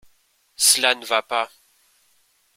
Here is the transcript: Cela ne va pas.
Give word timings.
Cela 0.55 0.95
ne 0.95 1.05
va 1.05 1.21
pas. 1.21 1.47